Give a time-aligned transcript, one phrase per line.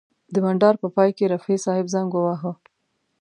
[0.33, 2.51] د بنډار په پای کې رفیع صاحب زنګ وواهه.